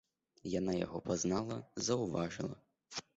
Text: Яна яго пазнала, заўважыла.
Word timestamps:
Яна 0.59 0.73
яго 0.85 1.01
пазнала, 1.09 1.57
заўважыла. 1.89 2.57